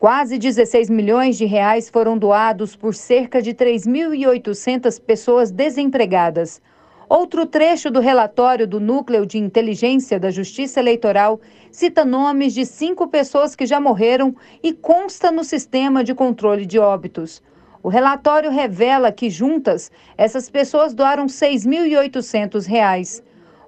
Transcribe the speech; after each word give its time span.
Quase 0.00 0.38
16 0.38 0.88
milhões 0.88 1.36
de 1.36 1.44
reais 1.44 1.90
foram 1.90 2.16
doados 2.16 2.74
por 2.74 2.94
cerca 2.94 3.42
de 3.42 3.52
3.800 3.52 4.98
pessoas 4.98 5.50
desempregadas. 5.50 6.58
Outro 7.06 7.44
trecho 7.44 7.90
do 7.90 8.00
relatório 8.00 8.66
do 8.66 8.80
Núcleo 8.80 9.26
de 9.26 9.36
Inteligência 9.36 10.18
da 10.18 10.30
Justiça 10.30 10.80
Eleitoral 10.80 11.38
cita 11.70 12.02
nomes 12.02 12.54
de 12.54 12.64
cinco 12.64 13.08
pessoas 13.08 13.54
que 13.54 13.66
já 13.66 13.78
morreram 13.78 14.34
e 14.62 14.72
consta 14.72 15.30
no 15.30 15.44
sistema 15.44 16.02
de 16.02 16.14
controle 16.14 16.64
de 16.64 16.78
óbitos. 16.78 17.42
O 17.82 17.90
relatório 17.90 18.50
revela 18.50 19.12
que, 19.12 19.28
juntas, 19.28 19.92
essas 20.16 20.48
pessoas 20.48 20.94
doaram 20.94 21.24
R$ 21.24 21.28
6.800. 21.28 23.20